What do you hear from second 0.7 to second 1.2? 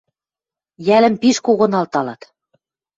Йӓлӹм